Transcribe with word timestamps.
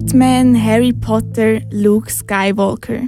Batman, 0.00 0.56
Harry 0.56 0.94
Potter, 0.94 1.60
Luke 1.70 2.10
Skywalker. 2.10 3.02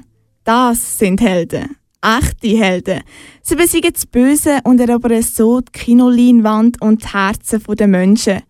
Das 0.44 0.98
sind 0.98 1.22
Helden. 1.22 1.74
Echte 2.02 2.48
Helden. 2.48 3.00
Sie 3.40 3.56
besiegen 3.56 3.94
das 3.94 4.04
Böse 4.04 4.58
und 4.64 4.78
erobern 4.78 5.22
so 5.22 5.62
die 5.62 5.72
Kinoleinwand 5.72 6.82
und 6.82 7.02
die 7.02 7.08
Herzen 7.08 7.62
der 7.66 7.88
Menschen. 7.88 8.42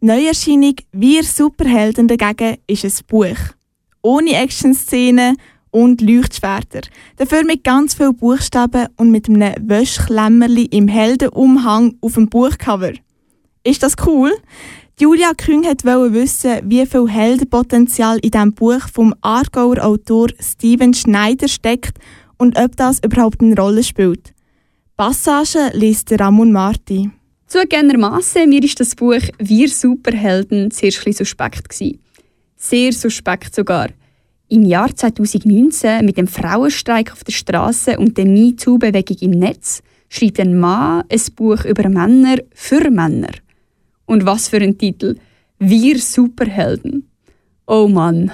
Die 0.00 0.06
Neuerscheinung 0.06 0.76
«Wir 0.92 1.24
Superhelden» 1.24 2.06
dagegen 2.06 2.58
ist 2.68 2.84
ein 2.84 3.06
Buch. 3.08 3.38
Ohne 4.02 4.34
Action-Szenen 4.34 5.36
und 5.72 6.00
Leuchtschwerter. 6.00 6.82
Dafür 7.16 7.44
mit 7.44 7.64
ganz 7.64 7.94
vielen 7.94 8.16
Buchstaben 8.16 8.86
und 8.98 9.10
mit 9.10 9.28
einem 9.28 9.68
Wäschklemmerli 9.68 10.66
im 10.66 10.86
Heldenumhang 10.86 11.96
auf 12.00 12.14
dem 12.14 12.28
Buchcover. 12.28 12.92
Ist 13.64 13.82
das 13.82 13.94
cool? 14.06 14.32
Julia 15.00 15.32
Küng 15.32 15.64
wollte 15.64 16.12
wissen, 16.12 16.58
wie 16.64 16.84
viel 16.84 17.08
Heldenpotenzial 17.08 18.18
in 18.18 18.32
diesem 18.32 18.52
Buch 18.52 18.86
vom 18.92 19.14
Aargauer 19.22 19.82
Autor 19.82 20.28
Steven 20.38 20.92
Schneider 20.92 21.48
steckt 21.48 21.96
und 22.36 22.58
ob 22.58 22.76
das 22.76 22.98
überhaupt 23.02 23.40
eine 23.40 23.56
Rolle 23.56 23.82
spielt. 23.82 24.34
Passagen 24.98 25.70
liest 25.72 26.12
Ramon 26.20 26.52
Marti. 26.52 27.08
Zugegebenermaßen, 27.46 28.46
mir 28.46 28.62
ist 28.62 28.78
das 28.78 28.94
Buch 28.94 29.22
«Wir 29.38 29.70
Superhelden» 29.70 30.70
ein 30.70 31.14
suspekt 31.14 31.70
gewesen. 31.70 31.98
Sehr 32.58 32.92
suspekt 32.92 33.54
sogar. 33.54 33.88
Im 34.50 34.66
Jahr 34.66 34.94
2019 34.94 36.04
mit 36.04 36.18
dem 36.18 36.26
Frauenstreik 36.26 37.10
auf 37.10 37.24
der 37.24 37.32
Straße 37.32 37.98
und 37.98 38.18
der 38.18 38.26
MeToo-Bewegung 38.26 39.16
im 39.22 39.30
Netz 39.30 39.82
schreibt 40.10 40.40
ein 40.40 40.58
Mann 40.60 41.04
ein 41.08 41.20
Buch 41.36 41.64
über 41.64 41.88
Männer 41.88 42.36
für 42.52 42.90
Männer. 42.90 43.30
Und 44.10 44.26
was 44.26 44.48
für 44.48 44.56
ein 44.56 44.76
Titel. 44.76 45.14
Wir 45.60 45.96
Superhelden. 46.00 47.08
Oh 47.64 47.86
Mann. 47.86 48.32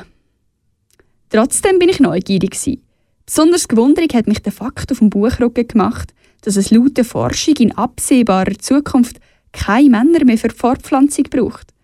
Trotzdem 1.28 1.78
bin 1.78 1.90
ich 1.90 2.00
neugierig. 2.00 2.80
Besonders 3.26 3.68
gewundert 3.68 4.14
hat 4.14 4.26
mich 4.26 4.38
der 4.38 4.52
Fakt 4.52 4.90
auf 4.90 5.00
dem 5.00 5.10
Buchrücken 5.10 5.68
gemacht, 5.68 6.14
dass 6.40 6.56
es 6.56 6.70
laut 6.70 6.96
der 6.96 7.04
Forschung 7.04 7.56
in 7.58 7.72
absehbarer 7.72 8.58
Zukunft 8.58 9.18
keine 9.52 9.90
Männer 9.90 10.24
mehr 10.24 10.38
für 10.38 10.48
Fortpflanzung 10.48 11.24
braucht. 11.24 11.74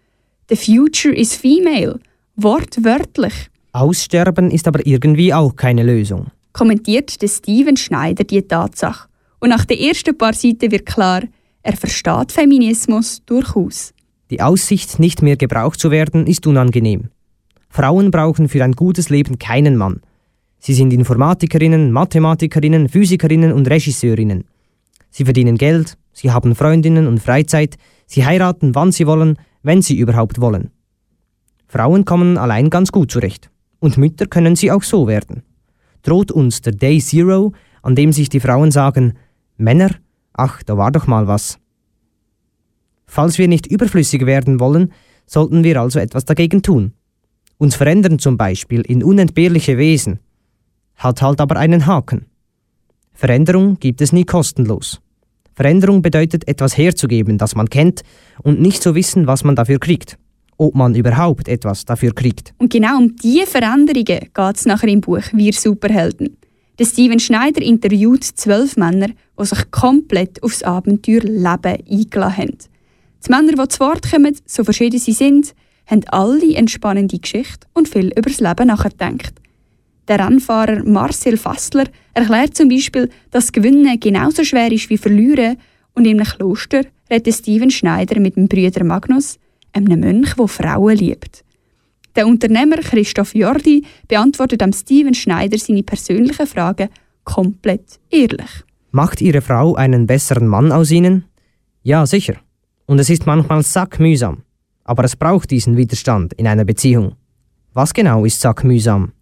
The 0.49 0.57
future 0.57 1.15
is 1.15 1.37
female. 1.37 2.01
Wortwörtlich. 2.37 3.51
Aussterben 3.73 4.51
ist 4.51 4.67
aber 4.67 4.87
irgendwie 4.87 5.35
auch 5.35 5.55
keine 5.55 5.83
Lösung. 5.83 6.29
Kommentiert 6.55 7.21
der 7.21 7.29
Steven 7.29 7.77
Schneider 7.77 8.25
die 8.25 8.41
Tatsache. 8.41 9.11
Und 9.39 9.51
nach 9.51 9.67
den 9.67 9.81
ersten 9.81 10.17
paar 10.17 10.33
Seiten 10.33 10.71
wird 10.71 10.87
klar, 10.87 11.25
er 11.63 11.77
versteht 11.77 12.33
Feminismus 12.33 13.23
durchaus. 13.25 13.95
Die 14.31 14.41
Aussicht, 14.41 14.99
nicht 14.99 15.23
mehr 15.23 15.37
gebraucht 15.37 15.79
zu 15.79 15.91
werden, 15.91 16.27
ist 16.27 16.47
unangenehm. 16.47 17.11
Frauen 17.69 18.11
brauchen 18.11 18.49
für 18.49 18.65
ein 18.65 18.73
gutes 18.73 19.09
Leben 19.11 19.39
keinen 19.39 19.77
Mann. 19.77 20.01
Sie 20.59 20.75
sind 20.75 20.93
Informatikerinnen, 20.93 21.93
Mathematikerinnen, 21.93 22.89
Physikerinnen 22.89 23.53
und 23.53 23.69
Regisseurinnen. 23.69 24.45
Sie 25.11 25.25
verdienen 25.25 25.59
Geld, 25.59 25.99
sie 26.13 26.31
haben 26.31 26.55
Freundinnen 26.55 27.07
und 27.07 27.21
Freizeit, 27.21 27.77
sie 28.07 28.25
heiraten, 28.25 28.75
wann 28.75 28.93
sie 28.93 29.07
wollen, 29.07 29.37
wenn 29.63 29.83
sie 29.83 29.99
überhaupt 29.99 30.41
wollen. 30.41 30.71
Frauen 31.69 32.05
kommen 32.05 32.39
allein 32.39 32.71
ganz 32.71 32.93
gut 32.93 33.11
zurecht. 33.11 33.51
Und 33.81 33.97
Mütter 33.97 34.27
können 34.27 34.55
sie 34.55 34.71
auch 34.71 34.83
so 34.83 35.09
werden. 35.09 35.43
Droht 36.03 36.31
uns 36.31 36.61
der 36.61 36.73
Day 36.73 37.01
Zero, 37.01 37.53
an 37.83 37.97
dem 37.97 38.13
sich 38.13 38.29
die 38.29 38.41
Frauen 38.41 38.71
sagen, 38.71 39.15
Männer, 39.57 39.91
Ach, 40.35 40.63
da 40.63 40.77
war 40.77 40.91
doch 40.91 41.07
mal 41.07 41.27
was. 41.27 41.59
Falls 43.07 43.39
wir 43.39 43.49
nicht 43.49 43.67
überflüssig 43.67 44.25
werden 44.25 44.61
wollen, 44.61 44.93
sollten 45.27 45.65
wir 45.65 45.81
also 45.81 45.99
etwas 45.99 46.25
dagegen 46.25 46.63
tun. 46.63 46.95
Uns 47.59 47.75
verändern 47.75 48.19
zum 48.19 48.37
Beispiel 48.37 48.81
in 48.81 49.05
unentbehrliche 49.05 49.79
Wesen. 49.79 50.19
Hat 50.97 51.23
halt 51.23 51.41
aber 51.41 51.57
einen 51.57 51.87
Haken. 51.87 52.27
Veränderung 53.13 53.79
gibt 53.79 54.01
es 54.01 54.13
nie 54.13 54.25
kostenlos. 54.25 55.01
Veränderung 55.55 56.01
bedeutet 56.01 56.49
etwas 56.49 56.77
herzugeben, 56.79 57.39
das 57.39 57.55
man 57.55 57.69
kennt, 57.69 58.03
und 58.43 58.61
nicht 58.61 58.83
zu 58.83 58.95
wissen, 58.95 59.27
was 59.27 59.45
man 59.45 59.55
dafür 59.55 59.79
kriegt. 59.79 60.19
Ob 60.57 60.75
man 60.75 60.95
überhaupt 60.95 61.49
etwas 61.49 61.85
dafür 61.85 62.15
kriegt. 62.15 62.55
Und 62.59 62.73
genau 62.73 62.99
um 62.99 63.17
diese 63.17 63.47
Veränderungen 63.47 64.05
geht 64.05 64.57
es 64.57 64.65
nachher 64.65 64.89
im 64.89 65.01
Buch 65.01 65.23
Wir 65.33 65.53
Superhelden. 65.53 66.37
Der 66.79 66.87
Steven 66.87 67.19
Schneider 67.19 67.61
interviewt 67.61 68.25
zwölf 68.25 68.77
Männer, 68.77 69.09
die 69.43 69.49
sich 69.49 69.71
komplett 69.71 70.43
aufs 70.43 70.63
Abenteuer 70.63 71.21
Leben 71.21 71.79
eingeladen 71.91 72.37
haben. 72.37 72.59
Die 73.25 73.31
Männer, 73.31 73.53
die 73.53 73.69
zu 73.69 73.81
Wort 73.81 74.11
kommen, 74.11 74.37
so 74.47 74.65
verschieden 74.65 74.99
sie 74.99 75.13
sind, 75.13 75.55
haben 75.87 76.03
alle 76.09 76.57
eine 76.57 76.69
spannende 76.69 77.19
Geschichte 77.19 77.67
und 77.75 77.89
viel 77.89 78.07
über 78.07 78.31
das 78.31 78.41
Leben 78.41 78.69
nachgedacht. 78.69 79.35
Der 80.09 80.19
Rennfahrer 80.19 80.85
Marcel 80.85 81.37
Fassler 81.37 81.87
erklärt 82.15 82.57
zum 82.57 82.69
Beispiel, 82.69 83.09
dass 83.31 83.53
Gewinnen 83.53 84.01
genauso 84.01 84.43
schwer 84.43 84.73
ist 84.73 84.91
wie 84.91 84.99
Verlieren 84.99 85.57
und 85.95 86.07
in 86.07 86.21
einem 86.21 86.27
Kloster 86.27 86.83
redet 87.11 87.35
Steven 87.35 87.71
Schneider 87.71 88.19
mit 88.19 88.37
dem 88.37 88.49
Brüder 88.49 88.85
Magnus, 88.85 89.39
einem 89.73 90.01
Mönch, 90.01 90.35
der 90.35 90.49
Frauen 90.49 90.97
liebt. 90.97 91.45
Der 92.17 92.27
Unternehmer 92.27 92.77
Christoph 92.77 93.35
Jordi 93.35 93.85
beantwortet 94.09 94.63
am 94.63 94.73
Steven 94.73 95.15
Schneider 95.15 95.59
seine 95.59 95.83
persönlichen 95.83 96.47
Fragen 96.47 96.89
komplett 97.25 98.01
ehrlich. 98.11 98.65
Macht 98.95 99.23
Ihre 99.23 99.41
Frau 99.41 99.75
einen 99.75 100.07
besseren 100.07 100.47
Mann 100.47 100.71
aus 100.71 100.91
Ihnen? 100.91 101.25
Ja, 101.83 102.05
sicher. 102.05 102.35
Und 102.85 102.99
es 102.99 103.09
ist 103.09 103.27
manchmal 103.27 103.63
sackmühsam. 103.63 104.43
Aber 104.85 105.03
es 105.05 105.17
braucht 105.17 105.51
diesen 105.51 105.79
Widerstand 105.79 106.35
in 106.35 106.47
einer 106.47 106.67
Beziehung. 106.67 107.15
Was 107.73 107.95
genau 107.95 108.27
ist 108.27 108.43
sackmühsam? 108.43 109.13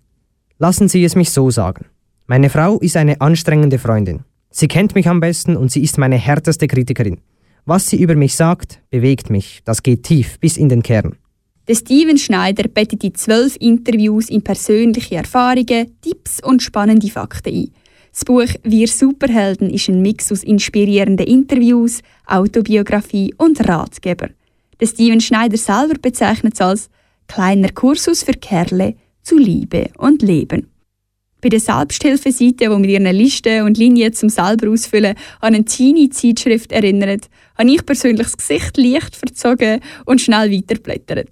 Lassen 0.58 0.88
Sie 0.88 1.04
es 1.04 1.14
mich 1.14 1.30
so 1.30 1.50
sagen. 1.50 1.86
Meine 2.26 2.50
Frau 2.50 2.78
ist 2.78 2.96
eine 2.96 3.20
anstrengende 3.20 3.78
Freundin. 3.78 4.24
Sie 4.50 4.66
kennt 4.66 4.96
mich 4.96 5.08
am 5.08 5.20
besten 5.20 5.56
und 5.56 5.70
sie 5.70 5.82
ist 5.82 5.98
meine 5.98 6.16
härteste 6.16 6.66
Kritikerin. 6.66 7.20
Was 7.64 7.86
sie 7.86 8.02
über 8.02 8.16
mich 8.16 8.34
sagt, 8.34 8.80
bewegt 8.90 9.30
mich. 9.30 9.60
Das 9.64 9.84
geht 9.84 10.02
tief 10.02 10.40
bis 10.40 10.56
in 10.56 10.68
den 10.68 10.82
Kern. 10.82 11.16
Der 11.68 11.76
Steven 11.76 12.18
Schneider 12.18 12.66
bettet 12.66 13.04
in 13.04 13.14
zwölf 13.14 13.56
Interviews 13.60 14.28
in 14.28 14.42
persönliche 14.42 15.14
Erfahrungen, 15.16 15.96
Tipps 16.00 16.42
und 16.42 16.62
spannende 16.62 17.08
Fakten 17.08 17.54
ein. 17.54 17.68
Das 18.12 18.24
Buch 18.24 18.48
Wir 18.64 18.88
Superhelden 18.88 19.70
ist 19.70 19.88
ein 19.88 20.02
Mix 20.02 20.32
aus 20.32 20.42
inspirierenden 20.42 21.26
Interviews, 21.26 22.00
Autobiografie 22.26 23.32
und 23.36 23.66
Ratgeber. 23.68 24.30
Der 24.80 24.86
Steven 24.86 25.20
Schneider 25.20 25.56
selber 25.56 25.94
bezeichnet 25.94 26.54
es 26.54 26.60
als 26.60 26.90
kleiner 27.28 27.70
Kursus 27.70 28.24
für 28.24 28.32
Kerle 28.32 28.96
zu 29.22 29.38
Liebe 29.38 29.90
und 29.96 30.22
Leben. 30.22 30.66
Bei 31.40 31.48
der 31.48 31.60
Selbsthilfeseite, 31.60 32.70
wo 32.70 32.78
mit 32.78 32.90
ihren 32.90 33.06
Listen 33.14 33.62
und 33.62 33.78
Linien 33.78 34.12
zum 34.12 34.28
selber 34.28 34.68
ausfüllen 34.70 35.14
an 35.40 35.54
eine 35.54 35.64
Teenie-Zeitschrift 35.64 36.72
erinnert, 36.72 37.30
habe 37.56 37.70
ich 37.70 37.86
persönlich 37.86 38.26
das 38.26 38.36
Gesicht 38.36 38.76
leicht 38.76 39.14
verzogen 39.14 39.80
und 40.04 40.20
schnell 40.20 40.50
weiterblättert. 40.50 41.28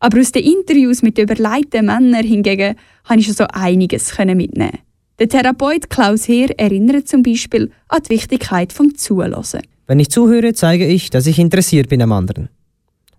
Aber 0.00 0.18
aus 0.18 0.32
den 0.32 0.44
Interviews 0.44 1.02
mit 1.02 1.18
überleiteten 1.18 1.86
Männern 1.86 2.24
hingegen 2.24 2.76
konnte 3.06 3.20
ich 3.20 3.26
schon 3.26 3.36
so 3.36 3.46
einiges 3.52 4.18
mitnehmen. 4.18 4.78
Der 5.22 5.28
Therapeut 5.28 5.88
Klaus 5.88 6.26
Heer 6.26 6.48
erinnert 6.58 7.06
zum 7.06 7.22
Beispiel 7.22 7.70
an 7.86 8.02
die 8.02 8.10
Wichtigkeit 8.10 8.72
vom 8.72 8.96
Zuhören. 8.96 9.62
Wenn 9.86 10.00
ich 10.00 10.10
zuhöre, 10.10 10.52
zeige 10.52 10.84
ich, 10.84 11.10
dass 11.10 11.28
ich 11.28 11.38
interessiert 11.38 11.88
bin 11.88 12.02
am 12.02 12.10
anderen. 12.10 12.48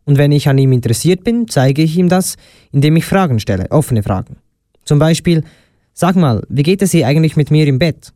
Und 0.04 0.18
wenn 0.18 0.34
ich 0.34 0.50
an 0.50 0.58
ihm 0.58 0.74
interessiert 0.74 1.24
bin, 1.24 1.48
zeige 1.48 1.82
ich 1.82 1.98
ihm 1.98 2.10
das, 2.10 2.36
indem 2.74 2.98
ich 2.98 3.06
Fragen 3.06 3.40
stelle, 3.40 3.72
offene 3.72 4.04
Fragen. 4.04 4.36
Zum 4.84 5.00
Beispiel, 5.00 5.46
sag 5.94 6.18
mal, 6.18 6.44
wie 6.50 6.64
geht 6.64 6.82
es 6.82 6.94
ihr 6.94 7.08
eigentlich 7.08 7.38
mit 7.38 7.52
mir 7.52 7.66
im 7.68 7.80
Bett? 7.80 8.12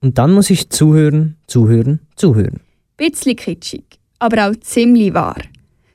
Und 0.00 0.18
dann 0.18 0.32
muss 0.32 0.50
ich 0.50 0.68
zuhören, 0.68 1.36
zuhören, 1.46 2.00
zuhören. 2.16 2.58
Bisschen 2.96 3.36
kitschig, 3.36 3.84
aber 4.18 4.48
auch 4.48 4.56
ziemlich 4.56 5.14
wahr. 5.14 5.36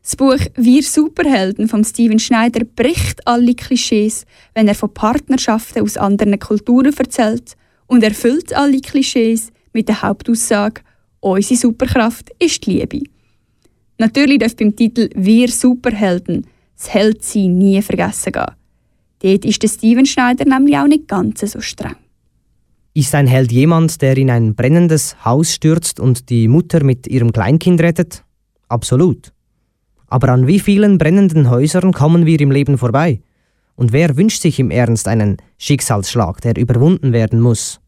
Das 0.07 0.15
Buch 0.15 0.39
Wir 0.55 0.83
Superhelden 0.83 1.67
von 1.67 1.83
Steven 1.83 2.17
Schneider 2.17 2.63
bricht 2.63 3.27
alle 3.27 3.53
Klischees, 3.53 4.23
wenn 4.53 4.69
er 4.69 4.73
von 4.73 4.93
Partnerschaften 4.93 5.83
aus 5.83 5.97
anderen 5.97 6.39
Kulturen 6.39 6.95
erzählt 6.97 7.57
und 7.87 8.05
erfüllt 8.05 8.55
alle 8.55 8.79
Klischees 8.79 9.51
mit 9.73 9.89
der 9.89 10.01
Hauptaussage 10.01 10.79
Unsere 11.19 11.59
Superkraft 11.59 12.29
ist 12.39 12.65
die 12.65 12.79
Liebe. 12.79 13.01
Natürlich 13.97 14.39
darf 14.39 14.55
beim 14.55 14.73
Titel 14.73 15.09
Wir 15.13 15.49
Superhelden 15.49 16.47
das 16.77 16.93
Heldsein 16.93 17.57
nie 17.57 17.81
vergessen 17.81 18.31
gehen. 18.31 18.55
Dort 19.19 19.43
ist 19.43 19.61
der 19.61 19.67
Steven 19.67 20.05
Schneider 20.05 20.45
nämlich 20.45 20.77
auch 20.77 20.87
nicht 20.87 21.09
ganz 21.09 21.41
so 21.41 21.59
streng. 21.59 21.97
Ist 22.93 23.13
ein 23.13 23.27
Held 23.27 23.51
jemand, 23.51 24.01
der 24.01 24.15
in 24.15 24.29
ein 24.29 24.55
brennendes 24.55 25.25
Haus 25.25 25.53
stürzt 25.53 25.99
und 25.99 26.29
die 26.29 26.47
Mutter 26.47 26.81
mit 26.81 27.07
ihrem 27.07 27.33
Kleinkind 27.33 27.81
rettet? 27.81 28.23
Absolut. 28.69 29.33
Aber 30.07 30.29
an 30.29 30.47
wie 30.47 30.59
vielen 30.59 30.97
brennenden 30.97 31.49
Häusern 31.49 31.91
kommen 31.91 32.25
wir 32.25 32.39
im 32.39 32.51
Leben 32.51 32.77
vorbei? 32.77 33.21
Und 33.75 33.93
wer 33.93 34.17
wünscht 34.17 34.41
sich 34.41 34.59
im 34.59 34.71
Ernst 34.71 35.07
einen 35.07 35.37
Schicksalsschlag, 35.57 36.41
der 36.41 36.57
überwunden 36.57 37.13
werden 37.13 37.39
muss? 37.39 37.79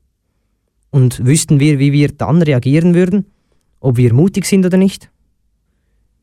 Und 0.92 1.26
wüssten 1.26 1.60
wir, 1.60 1.80
wie 1.80 1.92
wir 1.94 2.10
dann 2.10 2.42
reagieren 2.42 2.94
würden? 2.94 3.26
Ob 3.80 3.98
wir 3.98 4.14
mutig 4.14 4.46
sind 4.46 4.66
oder 4.66 4.78
nicht? 4.78 5.10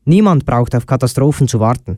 Niemand 0.05 0.45
braucht 0.45 0.75
auf 0.75 0.85
Katastrophen 0.85 1.47
zu 1.47 1.59
warten. 1.59 1.97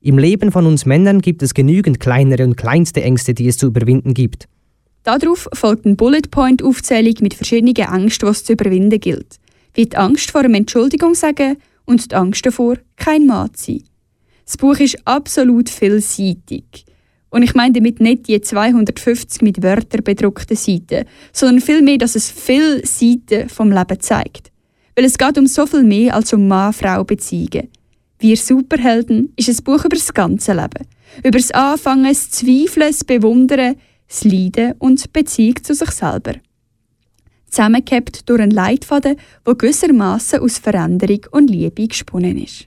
Im 0.00 0.18
Leben 0.18 0.52
von 0.52 0.66
uns 0.66 0.84
Männern 0.84 1.20
gibt 1.20 1.42
es 1.42 1.54
genügend 1.54 2.00
kleinere 2.00 2.44
und 2.44 2.56
kleinste 2.56 3.02
Ängste, 3.02 3.32
die 3.32 3.48
es 3.48 3.56
zu 3.56 3.68
überwinden 3.68 4.12
gibt. 4.12 4.46
Darauf 5.04 5.48
folgt 5.52 5.86
eine 5.86 5.94
Bullet 5.94 6.30
Point 6.30 6.62
Aufzählung 6.62 7.14
mit 7.20 7.34
verschiedenen 7.34 7.76
Ängsten, 7.76 8.26
die 8.26 8.32
es 8.32 8.44
zu 8.44 8.52
überwinden 8.52 9.00
gilt. 9.00 9.36
Wie 9.72 9.86
die 9.86 9.96
Angst 9.96 10.30
vor 10.30 10.42
einem 10.42 10.54
Entschuldigung 10.54 11.14
sagen 11.14 11.56
und 11.86 12.10
die 12.10 12.14
Angst 12.14 12.44
davor, 12.44 12.76
kein 12.96 13.26
Mann 13.26 13.54
zu 13.54 13.72
sein. 13.72 13.84
Das 14.44 14.56
Buch 14.56 14.78
ist 14.78 14.98
absolut 15.06 15.70
vielseitig. 15.70 16.84
Und 17.30 17.42
ich 17.42 17.54
meine 17.54 17.72
damit 17.72 18.00
nicht 18.00 18.28
die 18.28 18.40
250 18.40 19.42
mit 19.42 19.62
Wörtern 19.62 20.04
bedruckten 20.04 20.56
Seiten, 20.56 21.04
sondern 21.32 21.60
vielmehr, 21.60 21.98
dass 21.98 22.14
es 22.14 22.30
viele 22.30 22.86
Seiten 22.86 23.48
vom 23.48 23.72
Leben 23.72 24.00
zeigt. 24.00 24.52
Weil 24.94 25.04
es 25.04 25.18
geht 25.18 25.36
um 25.36 25.46
so 25.46 25.66
viel 25.66 25.82
mehr 25.82 26.14
als 26.14 26.32
um 26.32 26.46
Mann-Frau-Beziehungen. 26.48 27.68
Wir 28.18 28.36
Superhelden 28.36 29.32
ist 29.36 29.48
ein 29.48 29.64
Buch 29.64 29.84
über 29.84 29.96
das 29.96 30.14
ganze 30.14 30.52
Leben. 30.52 30.86
Über 31.22 31.38
das 31.38 31.50
Anfangen, 31.50 32.04
das 32.04 32.30
Zweifeln, 32.30 32.88
das 32.88 33.04
Bewundern, 33.04 33.76
das 34.08 34.24
Leiden 34.24 34.74
und 34.78 35.04
die 35.04 35.08
Beziehung 35.12 35.62
zu 35.62 35.74
sich 35.74 35.90
selber. 35.90 36.34
Zusammengehabt 37.48 38.28
durch 38.28 38.40
einen 38.40 38.50
Leitfaden, 38.50 39.16
der 39.46 39.54
gewissermaßen 39.54 40.40
aus 40.40 40.58
Veränderung 40.58 41.20
und 41.30 41.50
Liebe 41.50 41.86
gesponnen 41.86 42.38
ist. 42.38 42.66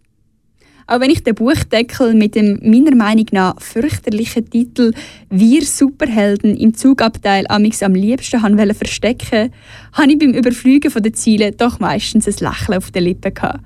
Auch 0.89 1.01
wenn 1.01 1.11
ich 1.11 1.23
den 1.23 1.35
Buchdeckel 1.35 2.15
mit 2.15 2.33
dem 2.33 2.59
meiner 2.63 2.95
Meinung 2.95 3.27
nach 3.31 3.61
fürchterlichen 3.61 4.49
Titel 4.49 4.91
Wir 5.29 5.63
Superhelden 5.63 6.57
im 6.57 6.73
Zugabteil 6.73 7.45
amix 7.47 7.83
am 7.83 7.93
liebsten 7.93 8.41
han 8.41 8.57
verstecken, 8.73 9.51
habe 9.93 10.11
ich 10.11 10.17
beim 10.17 10.33
Überfliegen 10.33 10.91
der 10.91 11.13
Ziele 11.13 11.51
doch 11.51 11.79
meistens 11.79 12.27
ein 12.27 12.33
Lächeln 12.39 12.77
auf 12.79 12.89
den 12.89 13.03
Lippen 13.03 13.31
gehabt. 13.31 13.59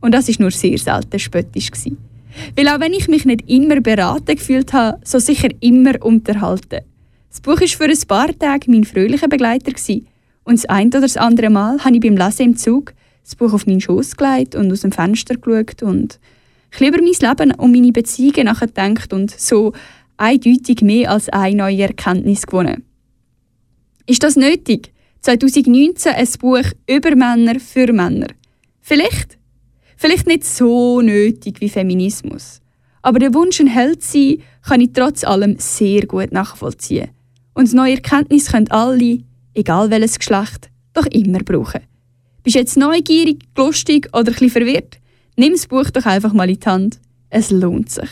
Und 0.00 0.14
das 0.14 0.28
ist 0.28 0.38
nur 0.38 0.52
sehr 0.52 0.78
selten 0.78 1.18
spöttisch 1.18 1.72
gewesen. 1.72 1.98
Weil 2.54 2.68
auch 2.68 2.78
wenn 2.78 2.92
ich 2.92 3.08
mich 3.08 3.24
nicht 3.24 3.50
immer 3.50 3.80
beraten 3.80 4.36
gefühlt 4.36 4.72
habe, 4.72 5.00
so 5.04 5.18
sicher 5.18 5.48
immer 5.58 6.00
unterhalten. 6.00 6.82
Das 7.30 7.40
Buch 7.40 7.60
war 7.60 7.66
für 7.66 7.84
ein 7.84 8.06
paar 8.06 8.38
Tage 8.38 8.70
mein 8.70 8.84
fröhlicher 8.84 9.28
Begleiter 9.28 9.72
gewesen. 9.72 10.06
Und 10.50 10.56
das 10.56 10.66
ein 10.66 10.88
oder 10.88 11.02
das 11.02 11.16
andere 11.16 11.48
Mal 11.48 11.78
habe 11.84 11.94
ich 11.94 12.00
beim 12.00 12.16
Lesen 12.16 12.46
im 12.46 12.56
Zug 12.56 12.92
das 13.22 13.36
Buch 13.36 13.52
auf 13.52 13.68
meinen 13.68 13.80
Schoß 13.80 14.16
gelegt 14.16 14.56
und 14.56 14.72
aus 14.72 14.80
dem 14.80 14.90
Fenster 14.90 15.36
geschaut 15.36 15.84
und 15.84 16.18
ich 16.72 16.80
über 16.80 16.98
mein 17.00 17.06
Leben 17.06 17.54
und 17.54 17.70
meine 17.70 17.92
Beziehungen 17.92 18.46
nachgedacht 18.46 19.12
und 19.12 19.30
so 19.30 19.72
eindeutig 20.16 20.82
mehr 20.82 21.12
als 21.12 21.28
eine 21.28 21.56
neue 21.56 21.82
Erkenntnis 21.82 22.46
gewonnen. 22.46 22.84
Ist 24.06 24.24
das 24.24 24.34
nötig? 24.34 24.92
2019 25.20 26.14
ein 26.14 26.28
Buch 26.40 26.64
über 26.88 27.14
Männer 27.14 27.60
für 27.60 27.92
Männer. 27.92 28.28
Vielleicht. 28.80 29.38
Vielleicht 29.96 30.26
nicht 30.26 30.44
so 30.44 31.00
nötig 31.00 31.60
wie 31.60 31.68
Feminismus. 31.68 32.60
Aber 33.02 33.20
der 33.20 33.34
Wunsch, 33.34 33.60
ein 33.60 33.68
Held 33.68 34.02
zu 34.02 34.18
sein, 34.18 34.42
kann 34.66 34.80
ich 34.80 34.94
trotz 34.94 35.22
allem 35.22 35.60
sehr 35.60 36.06
gut 36.06 36.32
nachvollziehen. 36.32 37.10
Und 37.54 37.72
neue 37.72 37.94
Erkenntnis 37.94 38.50
können 38.50 38.68
alle, 38.70 39.20
egal 39.54 39.90
welches 39.90 40.18
Geschlecht, 40.18 40.70
doch 40.92 41.06
immer 41.06 41.40
brauchen. 41.40 41.80
Bist 42.42 42.56
jetzt 42.56 42.76
neugierig, 42.76 43.44
lustig 43.56 44.08
oder 44.14 44.32
ein 44.40 44.50
verwirrt? 44.50 44.98
Nimm 45.36 45.52
das 45.52 45.66
Buch 45.66 45.90
doch 45.90 46.06
einfach 46.06 46.32
mal 46.32 46.48
in 46.48 46.58
die 46.58 46.66
Hand. 46.66 47.00
Es 47.28 47.50
lohnt 47.50 47.90
sich. 47.90 48.08